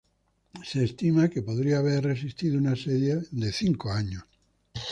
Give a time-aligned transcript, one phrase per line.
[0.63, 4.23] Se estima que podría haber resistido un asedio de cinco años.